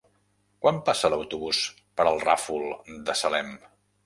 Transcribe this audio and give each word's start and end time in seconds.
Quan 0.65 0.79
passa 0.87 1.11
l'autobús 1.13 1.59
per 2.01 2.09
el 2.13 2.19
Ràfol 2.25 2.67
de 3.11 3.19
Salem? 3.23 3.55